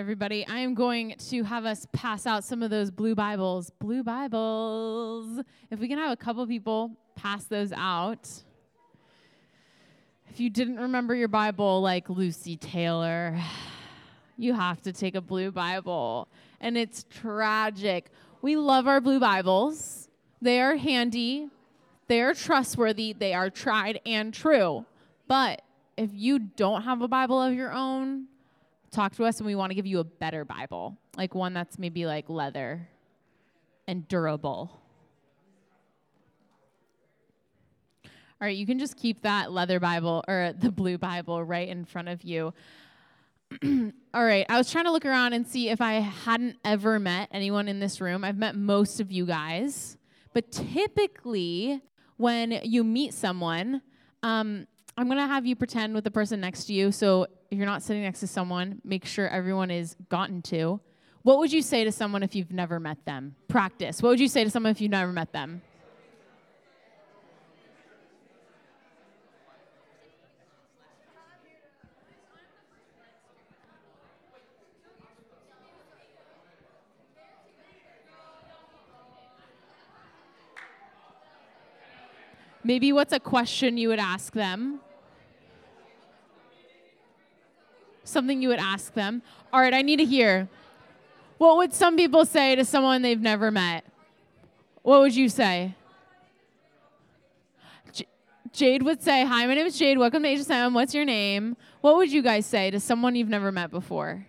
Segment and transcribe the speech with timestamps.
[0.00, 0.46] everybody.
[0.46, 3.68] I am going to have us pass out some of those blue Bibles.
[3.68, 5.44] Blue Bibles.
[5.70, 8.26] If we can have a couple people pass those out.
[10.30, 13.38] If you didn't remember your Bible like Lucy Taylor,
[14.38, 16.28] you have to take a blue Bible.
[16.62, 18.10] And it's tragic.
[18.40, 20.08] We love our blue Bibles,
[20.40, 21.48] they are handy,
[22.08, 24.86] they are trustworthy, they are tried and true.
[25.28, 25.60] But
[25.98, 28.28] if you don't have a Bible of your own,
[28.90, 31.78] talk to us and we want to give you a better Bible, like one that's
[31.78, 32.88] maybe like leather
[33.86, 34.70] and durable.
[38.04, 41.84] All right, you can just keep that leather Bible or the blue Bible right in
[41.84, 42.54] front of you.
[44.14, 47.28] All right, I was trying to look around and see if I hadn't ever met
[47.32, 48.24] anyone in this room.
[48.24, 49.98] I've met most of you guys,
[50.32, 51.82] but typically
[52.16, 53.82] when you meet someone,
[54.22, 54.66] um,
[55.00, 56.92] I'm going to have you pretend with the person next to you.
[56.92, 60.78] So if you're not sitting next to someone, make sure everyone is gotten to.
[61.22, 63.34] What would you say to someone if you've never met them?
[63.48, 64.02] Practice.
[64.02, 65.62] What would you say to someone if you've never met them?
[82.62, 84.80] Maybe what's a question you would ask them?
[88.10, 89.22] Something you would ask them.
[89.52, 90.48] All right, I need to hear.
[91.38, 93.84] What would some people say to someone they've never met?
[94.82, 95.74] What would you say?
[97.92, 98.06] J-
[98.52, 99.98] Jade would say, Hi, my name is Jade.
[99.98, 100.74] Welcome to HSM.
[100.74, 101.56] What's your name?
[101.80, 104.26] What would you guys say to someone you've never met before?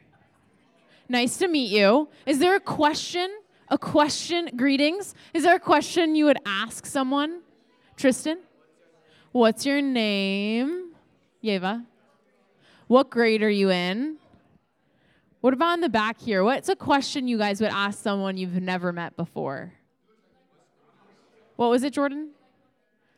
[1.10, 2.08] Nice to meet you.
[2.26, 3.30] Is there a question?
[3.68, 4.50] A question?
[4.56, 5.14] Greetings.
[5.34, 7.42] Is there a question you would ask someone?
[7.98, 8.40] Tristan?
[9.34, 10.92] What's your name?
[11.44, 11.86] Yeva?
[12.92, 14.18] What grade are you in?
[15.40, 16.44] What about in the back here?
[16.44, 19.72] What's a question you guys would ask someone you've never met before?
[21.56, 22.32] What was it, Jordan?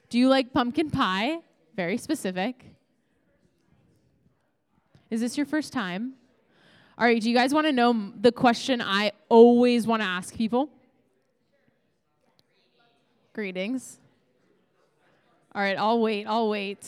[0.10, 1.40] Do you like pumpkin pie?
[1.76, 2.76] Very specific.
[5.10, 6.14] Is this your first time?
[6.96, 10.36] All right, do you guys want to know the question I always want to ask
[10.36, 10.70] people?
[13.34, 13.98] Greetings.
[15.56, 16.88] All right, I'll wait, I'll wait.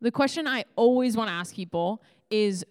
[0.00, 2.64] The question I always want to ask people is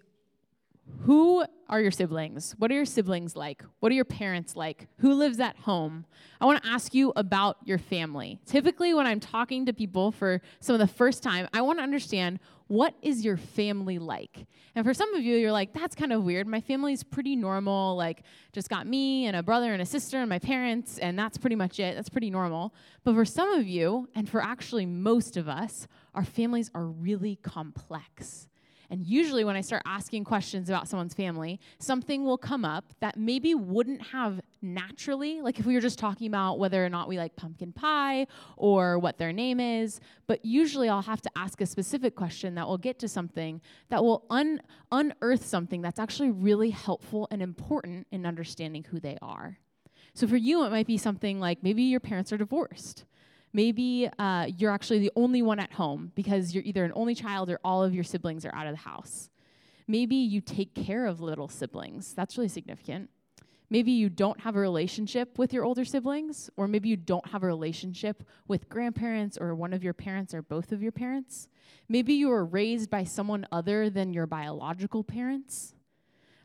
[1.02, 2.56] who are your siblings?
[2.58, 3.64] What are your siblings like?
[3.80, 4.88] What are your parents like?
[4.98, 6.06] Who lives at home?
[6.42, 8.40] I want to ask you about your family.
[8.46, 11.84] Typically, when I'm talking to people for some of the first time, I want to
[11.84, 14.46] understand what is your family like?
[14.76, 16.48] And for some of you, you're like, that's kind of weird.
[16.48, 20.30] My family's pretty normal, like, just got me and a brother and a sister and
[20.30, 21.96] my parents, and that's pretty much it.
[21.96, 22.74] That's pretty normal.
[23.04, 27.38] But for some of you, and for actually most of us, our families are really
[27.38, 28.48] complex.
[28.92, 33.18] And usually, when I start asking questions about someone's family, something will come up that
[33.18, 37.18] maybe wouldn't have naturally, like if we were just talking about whether or not we
[37.18, 38.26] like pumpkin pie
[38.58, 40.00] or what their name is.
[40.26, 44.04] But usually, I'll have to ask a specific question that will get to something that
[44.04, 44.62] will un-
[44.92, 49.60] unearth something that's actually really helpful and important in understanding who they are.
[50.16, 53.06] So, for you, it might be something like maybe your parents are divorced.
[53.52, 57.50] Maybe uh, you're actually the only one at home because you're either an only child
[57.50, 59.30] or all of your siblings are out of the house.
[59.88, 62.14] Maybe you take care of little siblings.
[62.14, 63.10] That's really significant.
[63.72, 67.44] Maybe you don't have a relationship with your older siblings, or maybe you don't have
[67.44, 71.48] a relationship with grandparents or one of your parents or both of your parents.
[71.88, 75.76] Maybe you were raised by someone other than your biological parents.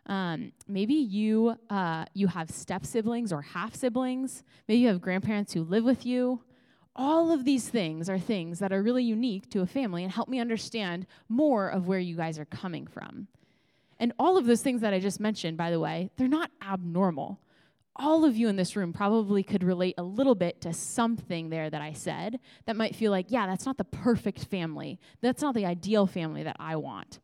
[0.06, 4.43] Um, maybe you uh, you have step siblings or half siblings.
[4.69, 6.43] Maybe you have grandparents who live with you
[6.97, 10.28] all of these things are things that are really unique to a family and help
[10.28, 13.27] me understand more of where you guys are coming from.
[13.99, 17.41] And all of those things that I just mentioned, by the way, they're not abnormal.
[17.96, 21.70] All of you in this room probably could relate a little bit to something there
[21.70, 24.99] that I said that might feel like, yeah, that's not the perfect family.
[25.20, 27.20] That's not the ideal family that I want.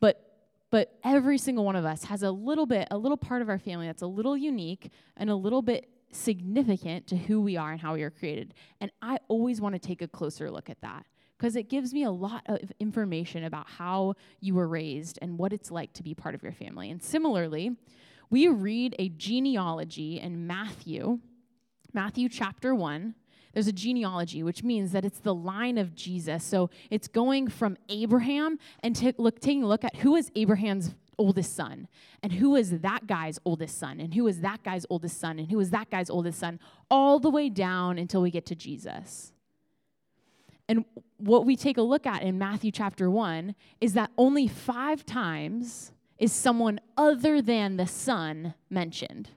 [0.00, 0.24] But
[0.70, 3.58] but every single one of us has a little bit, a little part of our
[3.58, 7.80] family that's a little unique and a little bit significant to who we are and
[7.80, 8.54] how we are created.
[8.80, 11.06] And I always want to take a closer look at that
[11.36, 15.52] because it gives me a lot of information about how you were raised and what
[15.52, 16.90] it's like to be part of your family.
[16.90, 17.76] And similarly,
[18.30, 21.20] we read a genealogy in Matthew,
[21.92, 23.14] Matthew chapter 1.
[23.54, 26.44] There's a genealogy, which means that it's the line of Jesus.
[26.44, 30.94] So it's going from Abraham and t- look, taking a look at who is Abraham's
[31.18, 31.88] oldest son
[32.22, 35.50] and who is that guy's oldest son and who is that guy's oldest son and
[35.50, 36.58] who is that guy's oldest son
[36.90, 39.32] all the way down until we get to Jesus.
[40.68, 40.84] And
[41.16, 45.92] what we take a look at in Matthew chapter 1 is that only five times
[46.18, 49.30] is someone other than the Son mentioned.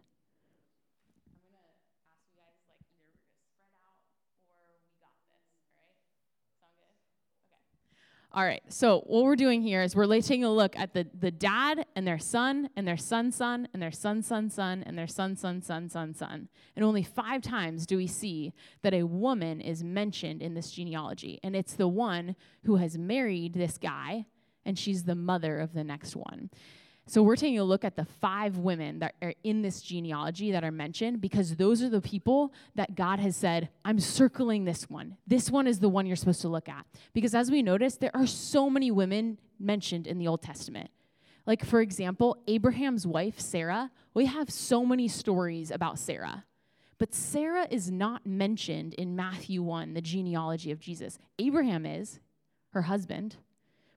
[8.33, 11.31] All right, so what we're doing here is we're taking a look at the, the
[11.31, 15.05] dad and their son and their son's son and their son's son's son and their
[15.07, 16.47] son's son, son, son, son.
[16.77, 21.41] And only five times do we see that a woman is mentioned in this genealogy.
[21.43, 24.27] And it's the one who has married this guy,
[24.65, 26.51] and she's the mother of the next one.
[27.07, 30.63] So we're taking a look at the five women that are in this genealogy that
[30.63, 35.17] are mentioned because those are the people that God has said, I'm circling this one.
[35.27, 36.85] This one is the one you're supposed to look at.
[37.13, 40.89] Because as we notice, there are so many women mentioned in the Old Testament.
[41.45, 46.45] Like, for example, Abraham's wife, Sarah, we have so many stories about Sarah.
[46.99, 51.17] But Sarah is not mentioned in Matthew 1, the genealogy of Jesus.
[51.39, 52.19] Abraham is,
[52.73, 53.37] her husband,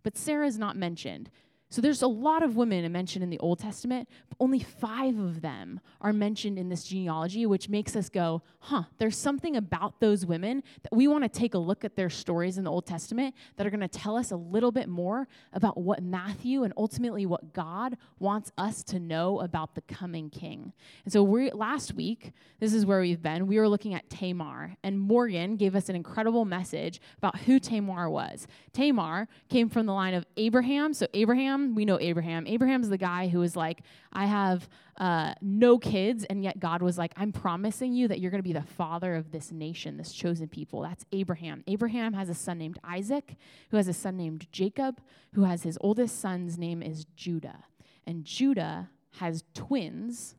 [0.03, 1.31] but Sarah is not mentioned.
[1.75, 5.41] So there's a lot of women mentioned in the Old Testament, but only five of
[5.41, 10.25] them are mentioned in this genealogy, which makes us go, huh, there's something about those
[10.25, 13.35] women that we want to take a look at their stories in the Old Testament
[13.57, 17.27] that are going to tell us a little bit more about what Matthew and ultimately
[17.27, 20.73] what God wants us to know about the coming king.
[21.05, 24.77] And so we last week, this is where we've been, we were looking at Tamar,
[24.85, 28.47] and Morgan gave us an incredible message about who Tamar was.
[28.73, 32.47] Tamar came from the line of Abraham, so Abraham we know Abraham.
[32.47, 33.83] Abraham's the guy who was like,
[34.13, 38.31] I have uh, no kids, and yet God was like, I'm promising you that you're
[38.31, 40.83] going to be the father of this nation, this chosen people.
[40.83, 41.63] That's Abraham.
[41.67, 43.37] Abraham has a son named Isaac,
[43.71, 45.01] who has a son named Jacob,
[45.35, 47.65] who has his oldest son's name is Judah.
[48.07, 50.35] And Judah has twins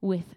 [0.00, 0.34] with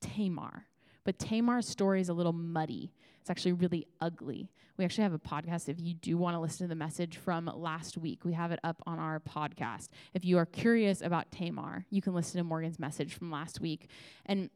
[0.00, 0.66] Tamar.
[1.06, 2.92] But Tamar's story is a little muddy.
[3.20, 4.50] It's actually really ugly.
[4.76, 7.48] We actually have a podcast if you do want to listen to the message from
[7.54, 8.24] last week.
[8.24, 9.88] We have it up on our podcast.
[10.14, 13.88] If you are curious about Tamar, you can listen to Morgan's message from last week.
[14.26, 14.50] And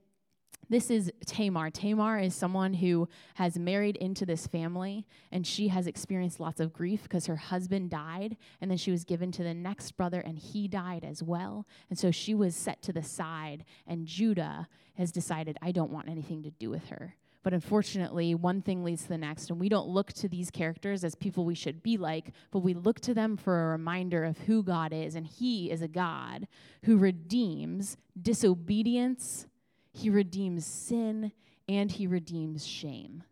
[0.71, 1.69] this is Tamar.
[1.69, 6.73] Tamar is someone who has married into this family and she has experienced lots of
[6.73, 10.39] grief because her husband died and then she was given to the next brother and
[10.39, 11.67] he died as well.
[11.91, 16.09] And so she was set to the side and Judah has decided, I don't want
[16.09, 17.17] anything to do with her.
[17.43, 21.05] But unfortunately, one thing leads to the next, and we don't look to these characters
[21.05, 24.37] as people we should be like, but we look to them for a reminder of
[24.41, 25.15] who God is.
[25.15, 26.47] And He is a God
[26.85, 29.47] who redeems disobedience,
[29.93, 31.33] He redeems sin,
[31.69, 33.25] and He redeems shame.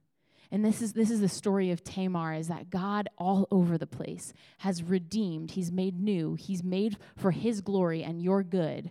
[0.51, 3.87] And this is this is the story of Tamar is that God all over the
[3.87, 8.91] place has redeemed, he's made new, he's made for his glory and your good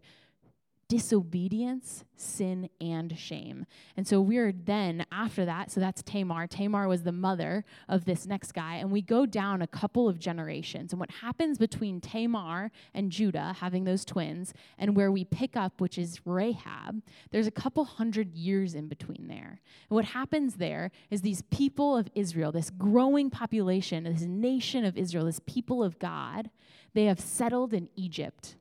[0.90, 3.66] disobedience, sin, and shame.
[3.98, 6.48] And so we're then, after that, so that's Tamar.
[6.48, 8.76] Tamar was the mother of this next guy.
[8.76, 10.94] And we go down a couple of generations.
[10.94, 15.82] And what happens between Tamar and Judah, having those twins, and where we pick up,
[15.82, 17.02] which is Rahab,
[17.32, 19.60] there's a couple hundred years in between there.
[19.90, 24.98] And what happens there is these people of Israel, this growing population, this nation of
[24.98, 26.50] Israel, this people of God,
[26.94, 28.56] they have settled in Egypt.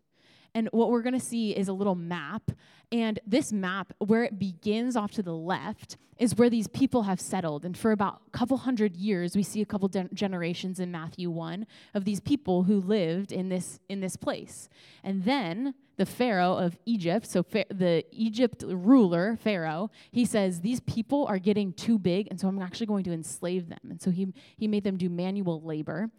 [0.56, 2.50] And what we're going to see is a little map.
[2.90, 7.20] And this map, where it begins off to the left, is where these people have
[7.20, 7.66] settled.
[7.66, 11.28] And for about a couple hundred years, we see a couple de- generations in Matthew
[11.28, 14.70] 1 of these people who lived in this, in this place.
[15.04, 20.80] And then the Pharaoh of Egypt, so fa- the Egypt ruler, Pharaoh, he says, These
[20.80, 23.80] people are getting too big, and so I'm actually going to enslave them.
[23.90, 26.10] And so he, he made them do manual labor.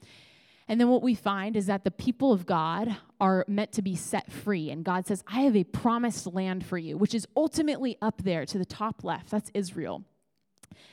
[0.68, 3.96] And then what we find is that the people of God are meant to be
[3.96, 4.70] set free.
[4.70, 8.46] And God says, I have a promised land for you, which is ultimately up there
[8.46, 9.32] to the top left.
[9.32, 10.04] That's Israel.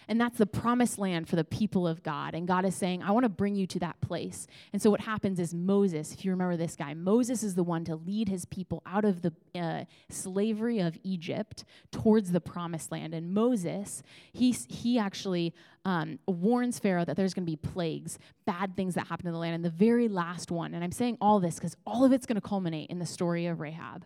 [0.08, 2.34] And that's the promised land for the people of God.
[2.34, 4.46] And God is saying, I want to bring you to that place.
[4.72, 7.84] And so what happens is Moses, if you remember this guy, Moses is the one
[7.84, 13.14] to lead his people out of the uh, slavery of Egypt towards the promised land.
[13.14, 14.02] And Moses,
[14.32, 15.54] he, he actually
[15.84, 19.38] um, warns Pharaoh that there's going to be plagues, bad things that happen in the
[19.38, 19.54] land.
[19.54, 22.40] And the very last one, and I'm saying all this because all of it's going
[22.40, 24.04] to culminate in the story of Rahab.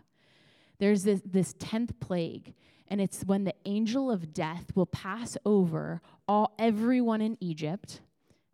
[0.79, 2.55] There's this, this 10th plague
[2.88, 8.00] and it's when the angel of death will pass over all everyone in Egypt.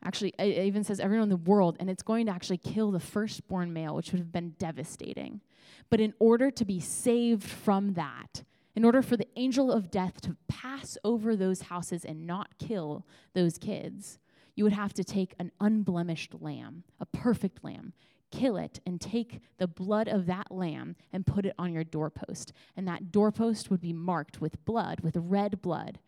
[0.04, 3.00] Actually, it even says everyone in the world, and it's going to actually kill the
[3.00, 5.40] firstborn male, which would have been devastating.
[5.88, 10.20] But in order to be saved from that, in order for the angel of death
[10.22, 14.18] to pass over those houses and not kill those kids,
[14.56, 17.92] you would have to take an unblemished lamb, a perfect lamb,
[18.34, 22.52] kill it and take the blood of that lamb and put it on your doorpost.
[22.76, 25.98] And that doorpost would be marked with blood, with red blood.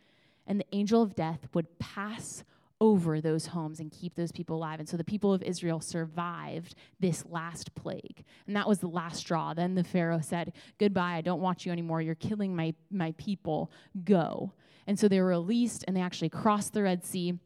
[0.46, 2.44] And the angel of death would pass
[2.80, 4.80] over those homes and keep those people alive.
[4.80, 8.24] And so the people of Israel survived this last plague.
[8.46, 9.54] And that was the last straw.
[9.54, 12.02] Then the Pharaoh said, Goodbye, I don't want you anymore.
[12.02, 13.70] You're killing my, my people.
[14.04, 14.52] Go.
[14.86, 17.38] And so they were released and they actually crossed the Red Sea.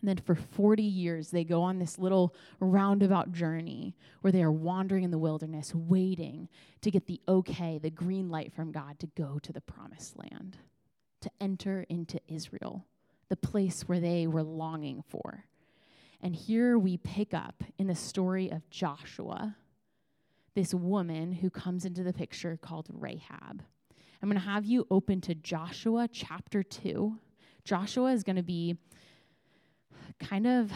[0.00, 4.52] And then for 40 years, they go on this little roundabout journey where they are
[4.52, 6.48] wandering in the wilderness, waiting
[6.82, 10.56] to get the okay, the green light from God to go to the promised land,
[11.20, 12.86] to enter into Israel
[13.28, 15.44] the place where they were longing for.
[16.20, 19.56] And here we pick up in the story of Joshua,
[20.54, 23.62] this woman who comes into the picture called Rahab.
[24.20, 27.16] I'm going to have you open to Joshua chapter 2.
[27.64, 28.76] Joshua is going to be
[30.18, 30.72] kind of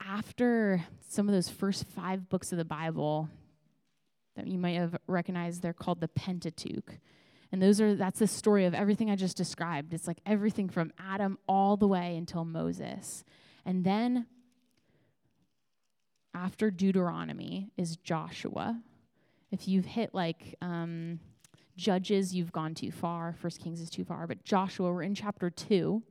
[0.00, 3.28] after some of those first five books of the Bible
[4.36, 6.98] that you might have recognized, they're called the Pentateuch.
[7.52, 9.94] And those are that's the story of everything I just described.
[9.94, 13.24] It's like everything from Adam all the way until Moses.
[13.64, 14.26] And then
[16.34, 18.80] after Deuteronomy is Joshua.
[19.52, 21.20] If you've hit like um,
[21.76, 23.34] Judges, you've gone too far.
[23.40, 24.26] First Kings is too far.
[24.26, 26.02] But Joshua, we're in chapter two.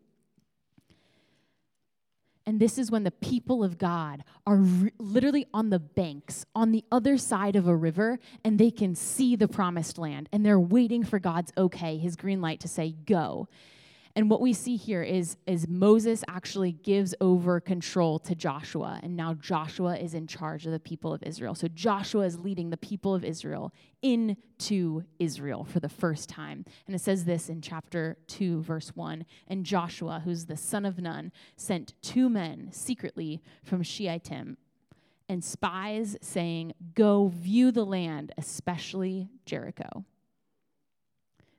[2.46, 6.72] And this is when the people of God are re- literally on the banks, on
[6.72, 10.28] the other side of a river, and they can see the promised land.
[10.32, 13.48] And they're waiting for God's okay, his green light to say, go.
[14.16, 19.16] And what we see here is, is Moses actually gives over control to Joshua, and
[19.16, 21.56] now Joshua is in charge of the people of Israel.
[21.56, 26.64] So Joshua is leading the people of Israel into Israel for the first time.
[26.86, 31.00] And it says this in chapter 2, verse 1 And Joshua, who's the son of
[31.00, 34.58] Nun, sent two men secretly from Shittim
[35.28, 40.06] and spies, saying, Go view the land, especially Jericho.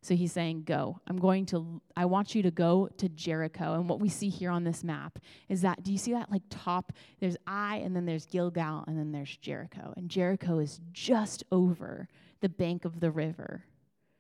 [0.05, 1.01] So he's saying, Go.
[1.07, 3.73] I'm going to, I want you to go to Jericho.
[3.73, 5.19] And what we see here on this map
[5.49, 6.93] is that, do you see that like top?
[7.21, 9.95] There's Ai, and then there's Gilgal, and then there's Jericho.
[9.97, 12.07] And Jericho is just over
[12.43, 13.65] the bank of the river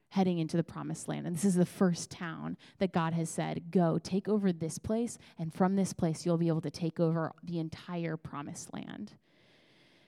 [0.09, 1.27] heading into the promised land.
[1.27, 5.19] And this is the first town that God has said, Go, take over this place,
[5.39, 9.13] and from this place, you'll be able to take over the entire promised land.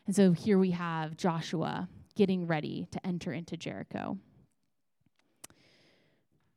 [0.07, 4.17] And so here we have Joshua getting ready to enter into Jericho.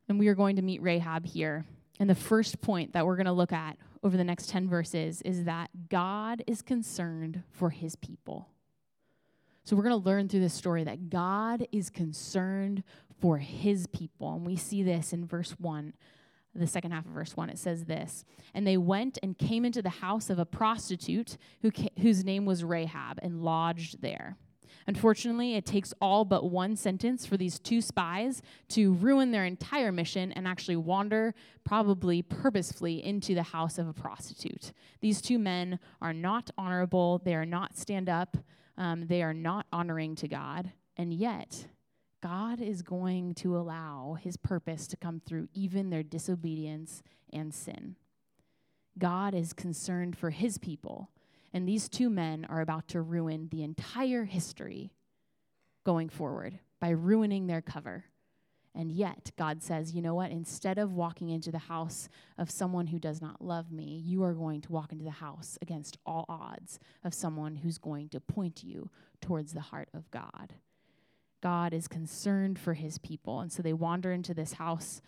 [0.09, 1.65] And we are going to meet Rahab here.
[1.99, 5.21] And the first point that we're going to look at over the next 10 verses
[5.21, 8.49] is that God is concerned for his people.
[9.63, 12.83] So we're going to learn through this story that God is concerned
[13.21, 14.33] for his people.
[14.33, 15.93] And we see this in verse 1,
[16.55, 17.49] the second half of verse 1.
[17.51, 18.25] It says this
[18.55, 22.45] And they went and came into the house of a prostitute who ca- whose name
[22.45, 24.37] was Rahab and lodged there.
[24.87, 29.91] Unfortunately, it takes all but one sentence for these two spies to ruin their entire
[29.91, 31.33] mission and actually wander,
[31.63, 34.71] probably purposefully, into the house of a prostitute.
[35.01, 38.37] These two men are not honorable, they are not stand up,
[38.77, 41.67] um, they are not honoring to God, and yet,
[42.21, 47.95] God is going to allow his purpose to come through even their disobedience and sin.
[48.97, 51.09] God is concerned for his people
[51.53, 54.91] and these two men are about to ruin the entire history
[55.83, 58.05] going forward by ruining their cover.
[58.75, 60.31] And yet, God says, you know what?
[60.31, 64.33] Instead of walking into the house of someone who does not love me, you are
[64.33, 68.63] going to walk into the house against all odds of someone who's going to point
[68.63, 68.89] you
[69.21, 70.53] towards the heart of God.
[71.41, 73.39] God is concerned for his people.
[73.39, 75.01] And so they wander into this house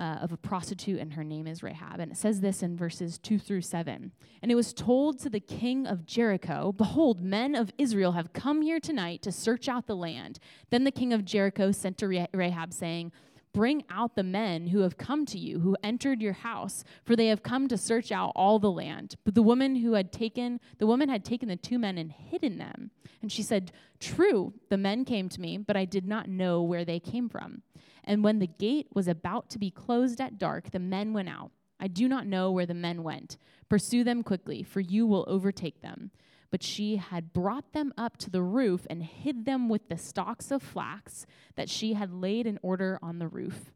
[0.00, 2.00] uh, of a prostitute, and her name is Rahab.
[2.00, 4.12] And it says this in verses 2 through 7.
[4.42, 8.62] And it was told to the king of Jericho, Behold, men of Israel have come
[8.62, 10.38] here tonight to search out the land.
[10.70, 13.12] Then the king of Jericho sent to Rahab, saying,
[13.52, 17.26] Bring out the men who have come to you, who entered your house, for they
[17.26, 19.16] have come to search out all the land.
[19.24, 22.58] But the woman who had taken the woman had taken the two men and hidden
[22.58, 22.90] them.
[23.20, 26.84] And she said, True, the men came to me, but I did not know where
[26.84, 27.62] they came from.
[28.04, 31.50] And when the gate was about to be closed at dark, the men went out.
[31.80, 33.36] I do not know where the men went.
[33.68, 36.10] Pursue them quickly, for you will overtake them.
[36.50, 40.50] But she had brought them up to the roof and hid them with the stalks
[40.50, 43.72] of flax that she had laid in order on the roof.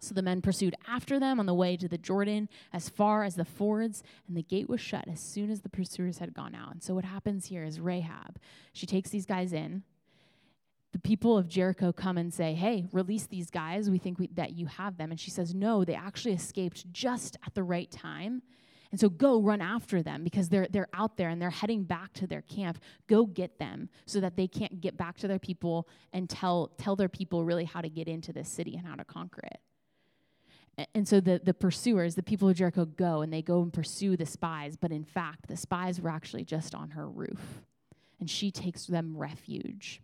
[0.00, 3.36] So the men pursued after them on the way to the Jordan as far as
[3.36, 6.72] the fords, and the gate was shut as soon as the pursuers had gone out.
[6.72, 8.38] And so what happens here is Rahab,
[8.72, 9.82] she takes these guys in,
[10.94, 13.90] the people of Jericho come and say, Hey, release these guys.
[13.90, 15.10] We think we, that you have them.
[15.10, 18.42] And she says, No, they actually escaped just at the right time.
[18.94, 22.12] And so go run after them because they're, they're out there and they're heading back
[22.12, 22.78] to their camp.
[23.08, 26.94] Go get them so that they can't get back to their people and tell, tell
[26.94, 30.86] their people really how to get into this city and how to conquer it.
[30.94, 34.16] And so the, the pursuers, the people of Jericho, go and they go and pursue
[34.16, 34.76] the spies.
[34.76, 37.64] But in fact, the spies were actually just on her roof.
[38.20, 40.02] And she takes them refuge.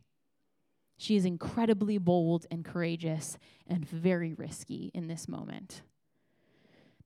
[0.96, 5.82] She is incredibly bold and courageous and very risky in this moment.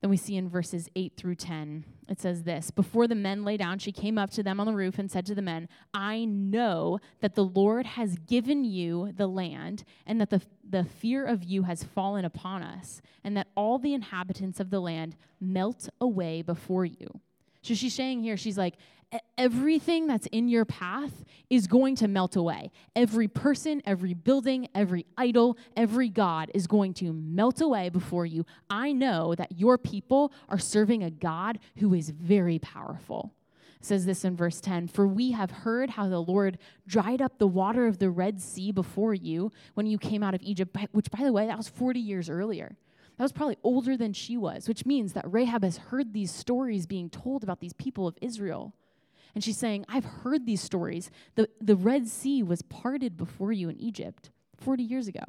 [0.01, 3.57] Then we see in verses 8 through 10, it says this Before the men lay
[3.57, 6.25] down, she came up to them on the roof and said to the men, I
[6.25, 11.43] know that the Lord has given you the land, and that the, the fear of
[11.43, 16.43] you has fallen upon us, and that all the inhabitants of the land melt away
[16.43, 17.21] before you.
[17.63, 18.75] So she's saying here, she's like,
[19.39, 22.71] everything that's in your path is going to melt away.
[22.97, 28.45] Every person, every building, every idol, every God is going to melt away before you.
[28.71, 33.35] I know that your people are serving a God who is very powerful.
[33.81, 37.47] Says this in verse 10 For we have heard how the Lord dried up the
[37.47, 41.23] water of the Red Sea before you when you came out of Egypt, which, by
[41.23, 42.77] the way, that was 40 years earlier.
[43.19, 46.87] That was probably older than she was, which means that Rahab has heard these stories
[46.87, 48.75] being told about these people of Israel.
[49.35, 51.11] And she's saying, I've heard these stories.
[51.35, 55.25] The, the Red Sea was parted before you in Egypt 40 years ago.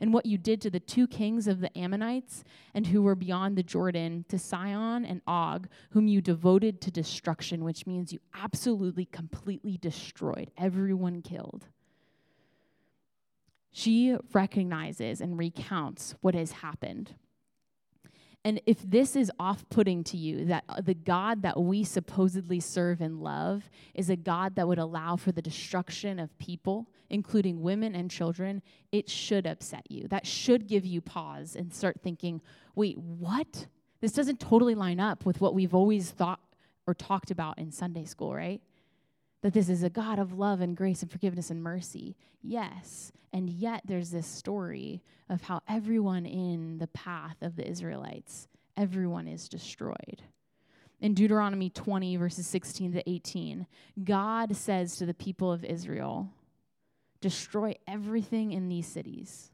[0.00, 3.56] And what you did to the two kings of the Ammonites and who were beyond
[3.56, 9.04] the Jordan, to Sihon and Og, whom you devoted to destruction, which means you absolutely,
[9.04, 11.66] completely destroyed, everyone killed.
[13.72, 17.14] She recognizes and recounts what has happened.
[18.44, 22.58] And if this is off putting to you, that uh, the God that we supposedly
[22.58, 27.60] serve and love is a God that would allow for the destruction of people, including
[27.60, 30.08] women and children, it should upset you.
[30.08, 32.40] That should give you pause and start thinking,
[32.74, 33.66] wait, what?
[34.00, 36.40] This doesn't totally line up with what we've always thought
[36.86, 38.62] or talked about in Sunday school, right?
[39.42, 42.16] That this is a God of love and grace and forgiveness and mercy.
[42.42, 43.12] Yes.
[43.32, 49.26] And yet there's this story of how everyone in the path of the Israelites, everyone
[49.26, 50.22] is destroyed.
[51.00, 53.66] In Deuteronomy 20, verses 16 to 18,
[54.04, 56.28] God says to the people of Israel,
[57.20, 59.50] Destroy everything in these cities,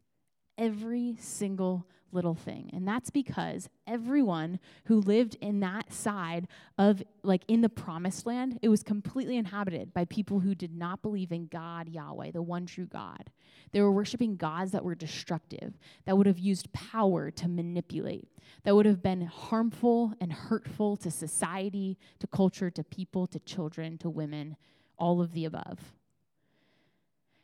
[0.56, 2.70] every single little thing.
[2.72, 6.48] And that's because everyone who lived in that side
[6.78, 11.02] of, like in the promised land, it was completely inhabited by people who did not
[11.02, 13.30] believe in God, Yahweh, the one true God.
[13.72, 15.74] They were worshiping gods that were destructive,
[16.06, 18.28] that would have used power to manipulate,
[18.64, 23.98] that would have been harmful and hurtful to society, to culture, to people, to children,
[23.98, 24.56] to women,
[24.98, 25.78] all of the above.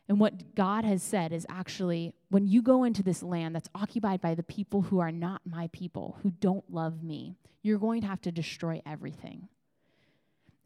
[0.09, 4.21] And what God has said is actually when you go into this land that's occupied
[4.21, 8.07] by the people who are not my people, who don't love me, you're going to
[8.07, 9.47] have to destroy everything.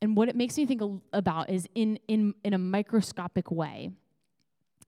[0.02, 0.82] And what it makes me think
[1.14, 3.92] about is in, in, in a microscopic way,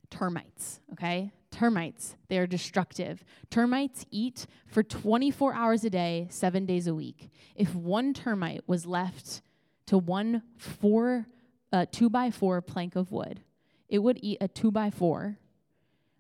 [0.10, 1.32] termites, okay?
[1.52, 3.24] Termites, they are destructive.
[3.50, 7.32] Termites eat for 24 hours a day, seven days a week.
[7.56, 9.42] If one termite was left
[9.88, 11.28] to one four,
[11.74, 13.42] uh, two by four plank of wood,
[13.90, 15.38] it would eat a two by four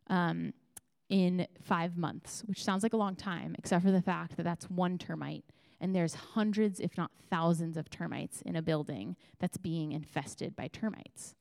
[0.07, 0.53] um,
[1.09, 4.69] in five months, which sounds like a long time, except for the fact that that's
[4.69, 5.45] one termite.
[5.79, 10.67] And there's hundreds, if not thousands, of termites in a building that's being infested by
[10.67, 11.35] termites.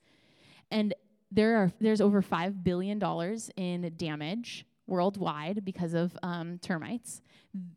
[0.70, 0.94] And
[1.30, 7.20] there are there's over five billion dollars in damage worldwide because of um, termites.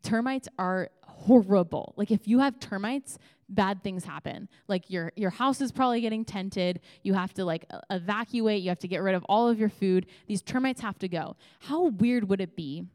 [0.02, 1.94] Termites are horrible.
[1.96, 3.18] Like if you have termites,
[3.54, 4.48] bad things happen.
[4.68, 6.80] Like your your house is probably getting tented.
[7.02, 8.62] You have to like evacuate.
[8.62, 10.06] You have to get rid of all of your food.
[10.26, 11.36] These termites have to go.
[11.60, 12.86] How weird would it be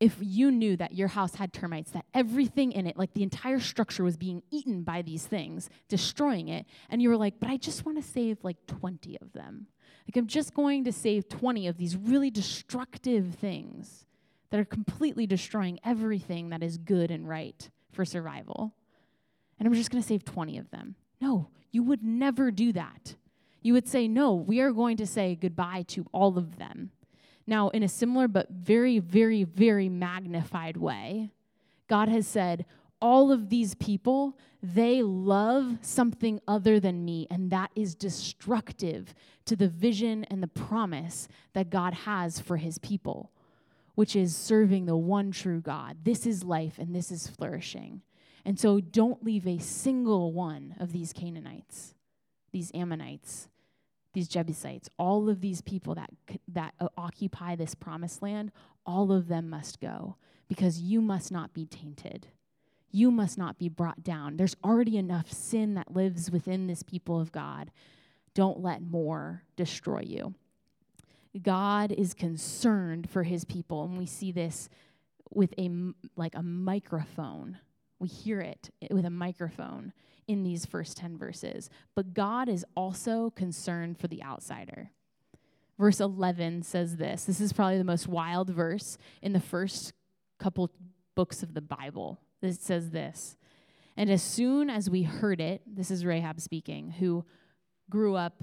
[0.00, 3.60] if you knew that your house had termites, that everything in it, like the entire
[3.60, 7.56] structure was being eaten by these things, destroying it, and you were like, but I
[7.56, 9.68] just want to save like 20 of them.
[10.06, 14.04] Like, I'm just going to save 20 of these really destructive things
[14.50, 18.74] that are completely destroying everything that is good and right for survival.
[19.58, 20.96] And I'm just going to save 20 of them.
[21.20, 23.14] No, you would never do that.
[23.62, 26.90] You would say, no, we are going to say goodbye to all of them.
[27.46, 31.30] Now, in a similar but very, very, very magnified way,
[31.88, 32.64] God has said,
[33.00, 39.14] all of these people, they love something other than me, and that is destructive
[39.44, 43.30] to the vision and the promise that God has for his people,
[43.94, 45.98] which is serving the one true God.
[46.04, 48.00] This is life and this is flourishing.
[48.44, 51.94] And so don't leave a single one of these Canaanites,
[52.52, 53.48] these Ammonites,
[54.12, 56.10] these Jebusites, all of these people that,
[56.48, 58.52] that uh, occupy this promised land,
[58.86, 62.28] all of them must go because you must not be tainted
[62.94, 64.36] you must not be brought down.
[64.36, 67.72] There's already enough sin that lives within this people of God.
[68.34, 70.34] Don't let more destroy you.
[71.42, 74.68] God is concerned for his people, and we see this
[75.32, 75.68] with a
[76.14, 77.58] like a microphone.
[77.98, 79.92] We hear it with a microphone
[80.26, 81.70] in these first 10 verses.
[81.94, 84.90] But God is also concerned for the outsider.
[85.78, 87.24] Verse 11 says this.
[87.24, 89.92] This is probably the most wild verse in the first
[90.38, 90.70] couple
[91.14, 92.20] books of the Bible.
[92.42, 93.36] It says this.
[93.96, 97.24] And as soon as we heard it, this is Rahab speaking, who
[97.90, 98.42] grew up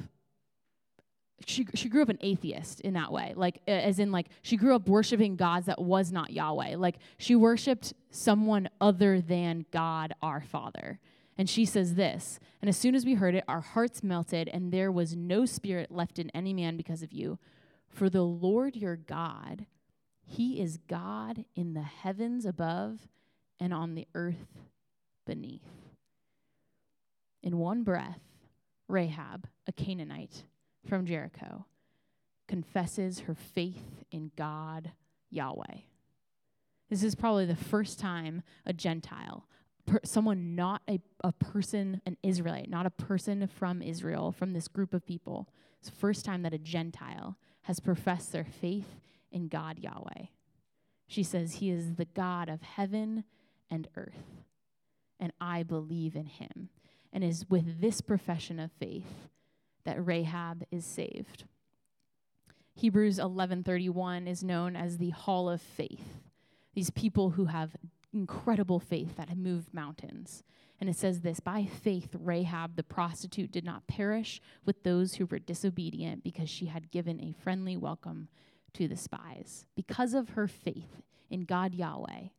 [1.45, 4.75] she she grew up an atheist in that way like as in like she grew
[4.75, 6.75] up worshiping gods that was not Yahweh.
[6.77, 10.99] Like she worshiped someone other than God our father.
[11.37, 14.71] And she says this and as soon as we heard it our hearts melted and
[14.71, 17.39] there was no spirit left in any man because of you.
[17.87, 19.65] For the Lord your God
[20.23, 23.07] he is God in the heavens above
[23.59, 24.59] and on the earth
[25.25, 25.67] beneath.
[27.43, 28.21] In one breath
[28.87, 30.43] Rahab a Canaanite
[30.87, 31.65] from Jericho
[32.47, 34.91] confesses her faith in God,
[35.29, 35.81] Yahweh.
[36.89, 39.47] This is probably the first time a Gentile,
[39.85, 44.67] per, someone not a, a person, an Israelite, not a person from Israel, from this
[44.67, 45.47] group of people,
[45.81, 48.99] it's the first time that a Gentile has professed their faith
[49.31, 50.27] in God, Yahweh.
[51.07, 53.23] She says, He is the God of heaven
[53.69, 54.43] and earth,
[55.19, 56.69] and I believe in Him.
[57.11, 59.27] And is with this profession of faith
[59.83, 61.45] that Rahab is saved.
[62.75, 66.21] Hebrews 11:31 is known as the hall of faith.
[66.73, 67.75] These people who have
[68.13, 70.43] incredible faith that have moved mountains.
[70.79, 75.25] And it says this By faith, Rahab the prostitute did not perish with those who
[75.25, 78.29] were disobedient because she had given a friendly welcome
[78.73, 79.65] to the spies.
[79.75, 82.29] Because of her faith in God Yahweh,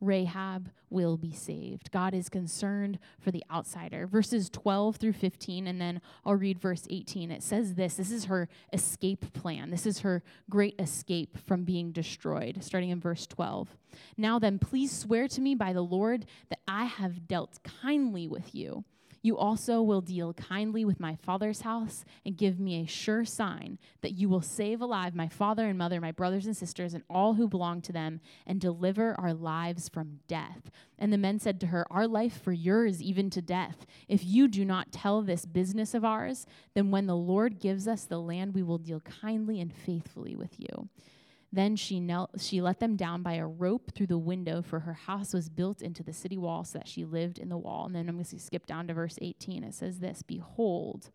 [0.00, 1.90] Rahab will be saved.
[1.90, 4.06] God is concerned for the outsider.
[4.06, 7.30] Verses 12 through 15, and then I'll read verse 18.
[7.30, 9.70] It says this this is her escape plan.
[9.70, 13.76] This is her great escape from being destroyed, starting in verse 12.
[14.16, 18.54] Now then, please swear to me by the Lord that I have dealt kindly with
[18.54, 18.84] you
[19.22, 23.78] you also will deal kindly with my father's house and give me a sure sign
[24.00, 27.34] that you will save alive my father and mother, my brothers and sisters, and all
[27.34, 30.70] who belong to them, and deliver our lives from death.
[30.98, 33.86] And the men said to her, Our life for yours, even to death.
[34.08, 38.04] If you do not tell this business of ours, then when the Lord gives us
[38.04, 40.88] the land, we will deal kindly and faithfully with you.
[41.52, 44.92] Then she knelt she let them down by a rope through the window for her
[44.92, 47.86] house was built into the city wall so that she lived in the wall.
[47.86, 49.64] And then I'm going to skip down to verse 18.
[49.64, 51.10] It says this, behold,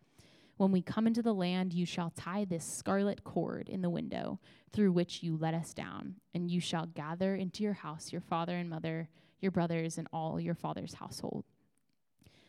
[0.58, 4.38] when we come into the land, you shall tie this scarlet cord in the window
[4.72, 8.56] through which you let us down, and you shall gather into your house your father
[8.56, 9.08] and mother,
[9.40, 11.44] your brothers, and all your father's household.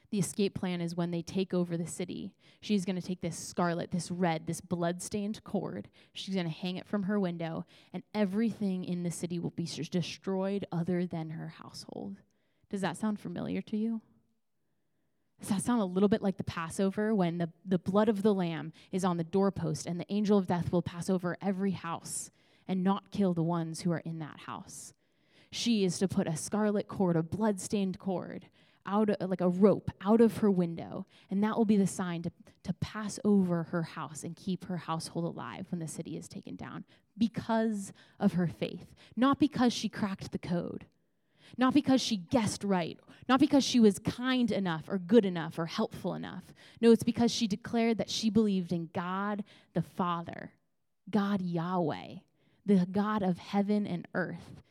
[0.10, 2.32] The escape plan is when they take over the city.
[2.62, 5.89] She's going to take this scarlet, this red, this blood-stained cord.
[6.13, 9.65] She's going to hang it from her window, and everything in the city will be
[9.65, 12.17] destroyed other than her household.
[12.70, 14.02] Does that sound familiar to you?
[15.39, 18.34] Does that sound a little bit like the Passover when the, the blood of the
[18.34, 22.32] lamb is on the doorpost and the angel of death will pass over every house
[22.67, 24.93] and not kill the ones who are in that house?
[25.52, 28.48] She is to put a scarlet cord, a blood-stained cord,
[28.88, 32.21] out of, like a rope out of her window and that will be the sign
[32.23, 32.32] to,
[32.63, 36.56] to pass over her house and keep her household alive when the city is taken
[36.56, 36.84] down
[37.17, 38.93] because of her faith.
[39.15, 40.86] Not because she cracked the code.
[41.58, 43.00] Not because she guessed right.
[43.30, 46.43] Not because she was kind enough or good enough or helpful enough.
[46.82, 50.52] No it's because she declared that she believed in god the father
[51.10, 52.15] god yahweh
[52.65, 54.62] the god of heaven and earth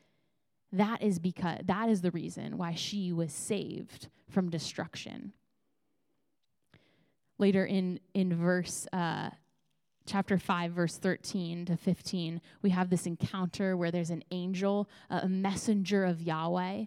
[0.72, 5.32] that is because that is the reason why she was saved from destruction.
[7.38, 9.30] Later in in verse uh,
[10.06, 15.28] chapter 5 verse 13 to 15 we have this encounter where there's an angel a
[15.28, 16.84] messenger of yahweh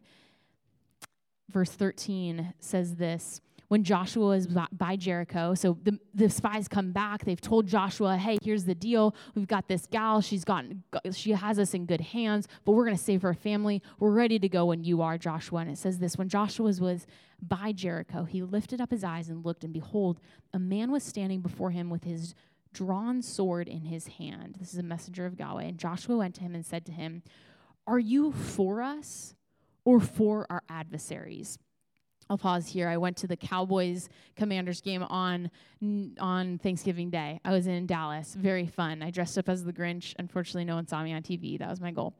[1.49, 5.53] verse 13 says this when Joshua is by Jericho.
[5.53, 7.23] So the, the spies come back.
[7.23, 9.15] They've told Joshua, hey, here's the deal.
[9.35, 10.21] We've got this gal.
[10.21, 13.81] She's gotten, she has us in good hands, but we're going to save her family.
[13.99, 15.59] We're ready to go when you are, Joshua.
[15.61, 17.05] And it says this when Joshua was
[17.41, 20.19] by Jericho, he lifted up his eyes and looked, and behold,
[20.51, 22.33] a man was standing before him with his
[22.73, 24.57] drawn sword in his hand.
[24.59, 25.63] This is a messenger of Yahweh.
[25.63, 27.21] And Joshua went to him and said to him,
[27.85, 29.35] Are you for us
[29.85, 31.59] or for our adversaries?
[32.29, 32.87] I'll pause here.
[32.87, 35.49] I went to the Cowboys Commanders game on
[36.19, 37.39] on Thanksgiving Day.
[37.43, 38.35] I was in Dallas.
[38.35, 39.01] Very fun.
[39.01, 40.13] I dressed up as the Grinch.
[40.19, 41.57] Unfortunately, no one saw me on TV.
[41.57, 42.13] That was my goal.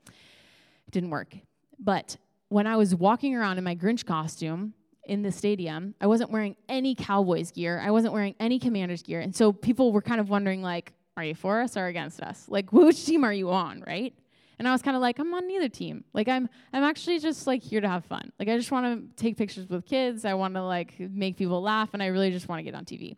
[0.88, 1.36] It didn't work.
[1.78, 2.18] But
[2.50, 4.74] when I was walking around in my Grinch costume
[5.06, 7.80] in the stadium, I wasn't wearing any Cowboys gear.
[7.80, 9.20] I wasn't wearing any Commanders gear.
[9.20, 12.46] And so people were kind of wondering like, are you for us or against us?
[12.48, 14.14] Like which team are you on, right?
[14.60, 16.04] And I was kind of like, I'm on neither team.
[16.14, 18.32] Like I'm I'm actually just like here to have fun.
[18.38, 18.86] Like I just want
[19.18, 20.26] to take pictures with kids.
[20.26, 22.84] I want to like make people laugh and I really just want to get on
[22.84, 23.16] TV.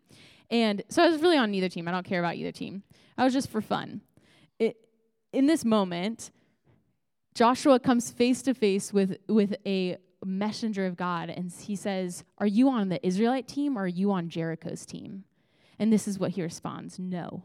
[0.50, 1.88] And so I was really on neither team.
[1.88, 2.84] I don't care about either team.
[3.18, 4.02] I was just for fun.
[4.60, 4.76] It,
[5.32, 6.30] in this moment,
[7.34, 12.46] Joshua comes face to face with with a messenger of God and he says, "Are
[12.46, 15.24] you on the Israelite team or are you on Jericho's team?"
[15.76, 17.42] And this is what he responds, "No.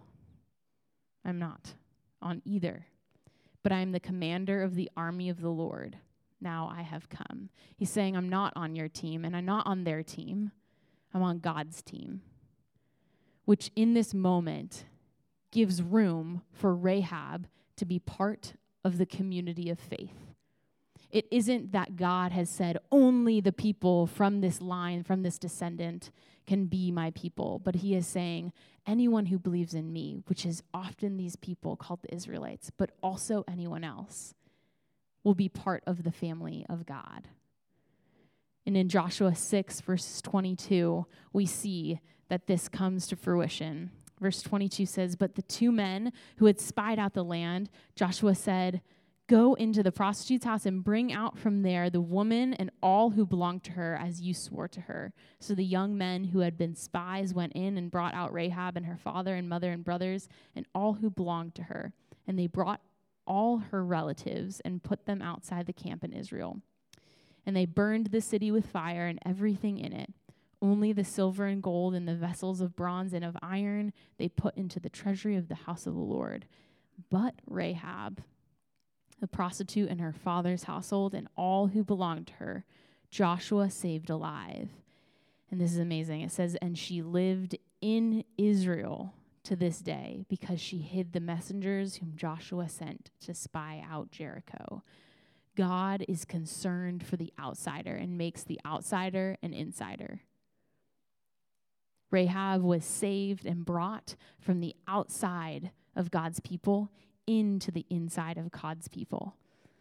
[1.25, 1.73] I'm not
[2.21, 2.85] on either."
[3.67, 5.97] But I am the commander of the army of the Lord.
[6.39, 7.49] Now I have come.
[7.75, 10.51] He's saying, I'm not on your team, and I'm not on their team.
[11.13, 12.21] I'm on God's team.
[13.43, 14.85] Which in this moment
[15.51, 18.53] gives room for Rahab to be part
[18.85, 20.15] of the community of faith.
[21.11, 26.09] It isn't that God has said only the people from this line, from this descendant,
[26.45, 28.53] can be my people, but he is saying,
[28.87, 33.43] anyone who believes in me, which is often these people called the Israelites, but also
[33.47, 34.33] anyone else,
[35.23, 37.27] will be part of the family of God.
[38.65, 43.91] And in Joshua 6, verse 22, we see that this comes to fruition.
[44.19, 48.81] Verse 22 says, But the two men who had spied out the land, Joshua said,
[49.27, 53.25] Go into the prostitute's house and bring out from there the woman and all who
[53.25, 55.11] belonged to her as you swore to her.
[55.39, 58.85] So the young men who had been spies went in and brought out Rahab and
[58.85, 61.91] her father and mother and brothers and all who belonged to her.
[62.25, 62.79] And they brought
[63.25, 66.61] all her relatives and put them outside the camp in Israel.
[67.45, 70.13] And they burned the city with fire and everything in it.
[70.61, 74.55] Only the silver and gold and the vessels of bronze and of iron they put
[74.55, 76.45] into the treasury of the house of the Lord.
[77.09, 78.23] But Rahab,
[79.19, 82.65] the prostitute and her father's household, and all who belonged to her,
[83.09, 84.69] Joshua saved alive.
[85.49, 86.21] And this is amazing.
[86.21, 91.95] It says, And she lived in Israel to this day because she hid the messengers
[91.95, 94.83] whom Joshua sent to spy out Jericho.
[95.55, 100.21] God is concerned for the outsider and makes the outsider an insider.
[102.11, 106.91] Rahab was saved and brought from the outside of God's people
[107.27, 109.35] into the inside of God's people.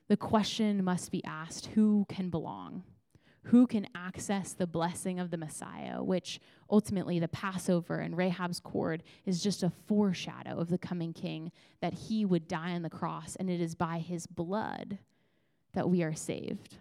[0.08, 2.82] The question must be asked who can belong?
[3.44, 9.04] Who can access the blessing of the Messiah, which ultimately the Passover and Rahab's cord
[9.24, 13.36] is just a foreshadow of the coming king, that he would die on the cross,
[13.36, 14.98] and it is by his blood
[15.74, 16.78] that we are saved.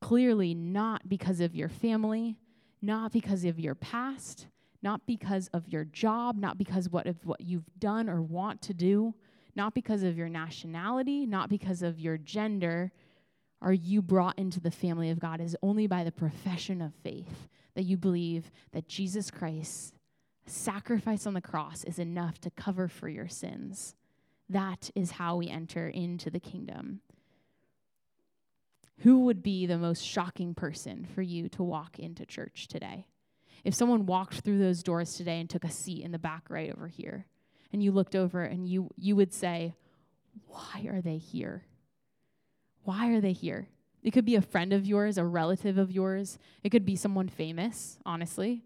[0.00, 2.36] Clearly, not because of your family,
[2.80, 4.46] not because of your past,
[4.84, 8.74] not because of your job, not because what of what you've done or want to
[8.74, 9.14] do,
[9.56, 12.92] not because of your nationality, not because of your gender,
[13.62, 17.48] are you brought into the family of God is only by the profession of faith
[17.74, 19.94] that you believe that Jesus Christ
[20.46, 23.94] sacrifice on the cross is enough to cover for your sins.
[24.50, 27.00] That is how we enter into the kingdom.
[28.98, 33.06] Who would be the most shocking person for you to walk into church today?
[33.62, 36.72] If someone walked through those doors today and took a seat in the back right
[36.74, 37.26] over here,
[37.72, 39.74] and you looked over and you, you would say,
[40.46, 41.64] Why are they here?
[42.84, 43.68] Why are they here?
[44.02, 46.38] It could be a friend of yours, a relative of yours.
[46.62, 48.62] It could be someone famous, honestly,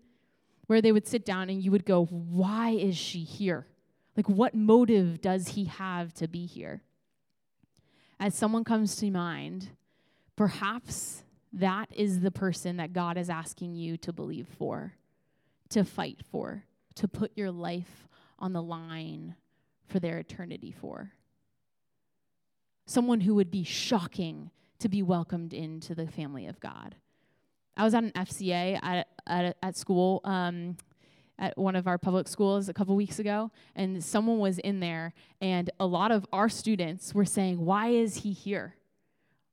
[0.66, 3.66] where they would sit down and you would go, Why is she here?
[4.16, 6.82] Like, what motive does he have to be here?
[8.18, 9.68] As someone comes to mind,
[10.34, 11.22] perhaps
[11.52, 14.94] that is the person that God is asking you to believe for,
[15.70, 16.64] to fight for,
[16.96, 18.08] to put your life
[18.38, 19.34] on the line
[19.86, 21.12] for their eternity for.
[22.86, 26.94] Someone who would be shocking to be welcomed into the family of God.
[27.76, 30.76] I was at an FCA at, at, at school, um,
[31.38, 35.14] at one of our public schools a couple weeks ago, and someone was in there,
[35.40, 38.74] and a lot of our students were saying, Why is he here?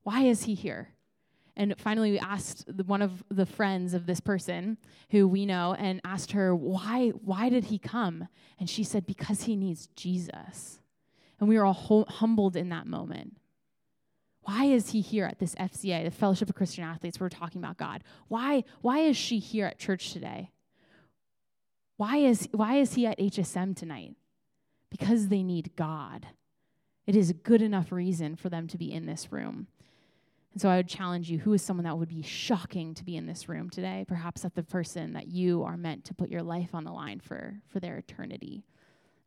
[0.03, 0.94] Why is he here?
[1.57, 4.77] And finally, we asked one of the friends of this person
[5.11, 8.27] who we know and asked her, why, why did he come?
[8.59, 10.79] And she said, because he needs Jesus.
[11.39, 13.37] And we were all humbled in that moment.
[14.41, 17.19] Why is he here at this FCA, the Fellowship of Christian Athletes?
[17.19, 18.03] We're talking about God.
[18.27, 20.51] Why, why is she here at church today?
[21.97, 24.15] Why is, why is he at HSM tonight?
[24.91, 26.27] Because they need God.
[27.07, 29.67] It is a good enough reason for them to be in this room.
[30.55, 33.17] And so I would challenge you who is someone that would be shocking to be
[33.17, 34.05] in this room today?
[34.07, 37.19] Perhaps that the person that you are meant to put your life on the line
[37.19, 38.63] for, for their eternity.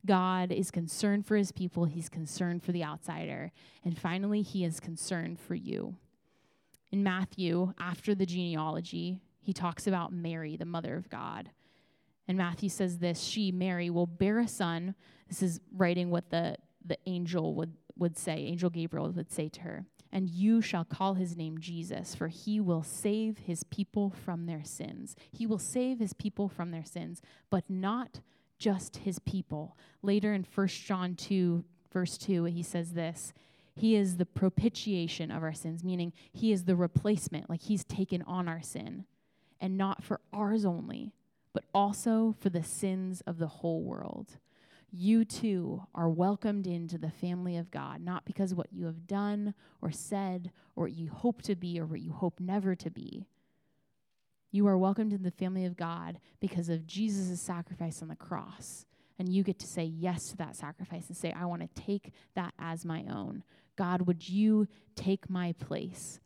[0.06, 3.52] God is concerned for his people, he's concerned for the outsider.
[3.84, 5.96] And finally, he is concerned for you.
[6.92, 11.50] In Matthew, after the genealogy, he talks about Mary, the mother of God.
[12.26, 14.94] And Matthew says this She, Mary, will bear a son.
[15.28, 19.60] This is writing what the, the angel would would say, Angel Gabriel would say to
[19.62, 24.46] her, and you shall call his name Jesus, for he will save his people from
[24.46, 25.14] their sins.
[25.30, 28.20] He will save his people from their sins, but not
[28.58, 29.76] just his people.
[30.02, 33.32] Later in 1 John 2, verse 2, he says this
[33.74, 38.22] He is the propitiation of our sins, meaning he is the replacement, like he's taken
[38.22, 39.04] on our sin,
[39.60, 41.12] and not for ours only,
[41.52, 44.38] but also for the sins of the whole world
[44.90, 49.07] you too are welcomed into the family of God, not because of what you have
[49.07, 52.90] done or said or what you hope to be or what you hope never to
[52.90, 53.27] be.
[54.51, 58.87] You are welcomed in the family of God because of Jesus' sacrifice on the cross.
[59.18, 62.12] And you get to say yes to that sacrifice and say, I want to take
[62.35, 63.42] that as my own.
[63.77, 66.20] God, would you take my place?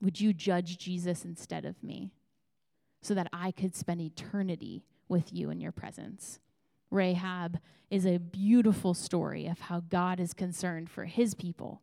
[0.00, 2.12] Would you judge Jesus instead of me
[3.00, 6.38] so that I could spend eternity with you in your presence?
[6.90, 7.58] Rahab
[7.90, 11.82] is a beautiful story of how God is concerned for his people.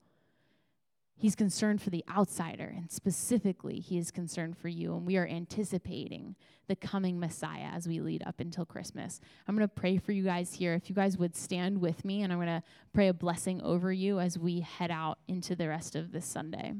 [1.17, 4.93] He's concerned for the outsider, and specifically, he is concerned for you.
[4.95, 6.35] And we are anticipating
[6.67, 9.21] the coming Messiah as we lead up until Christmas.
[9.47, 10.73] I'm going to pray for you guys here.
[10.73, 12.63] If you guys would stand with me, and I'm going to
[12.93, 16.73] pray a blessing over you as we head out into the rest of this Sunday.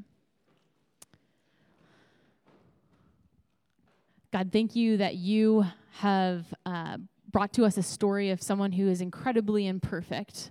[4.32, 6.44] God, thank you that you have.
[6.66, 6.98] Uh,
[7.30, 10.50] brought to us a story of someone who is incredibly imperfect,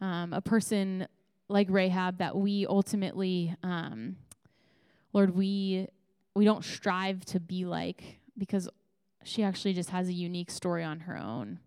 [0.00, 1.06] um, a person
[1.48, 4.16] like Rahab that we ultimately, um,
[5.12, 5.88] Lord, we
[6.34, 8.68] we don't strive to be like because
[9.24, 11.58] she actually just has a unique story on her own.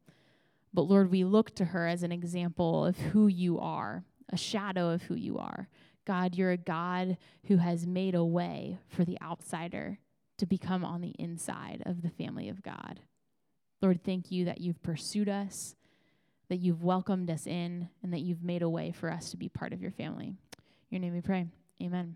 [0.73, 4.89] But Lord, we look to her as an example of who you are, a shadow
[4.89, 5.69] of who you are.
[6.05, 9.99] God, you're a God who has made a way for the outsider
[10.37, 12.99] to become on the inside of the family of God.
[13.85, 15.75] Lord, thank you that you've pursued us,
[16.49, 19.47] that you've welcomed us in, and that you've made a way for us to be
[19.47, 20.25] part of your family.
[20.25, 20.35] In
[20.89, 21.45] your name we pray.
[21.79, 22.15] Amen.